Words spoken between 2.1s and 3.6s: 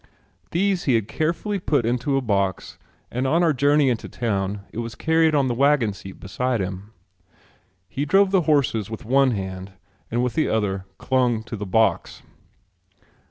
a box and on our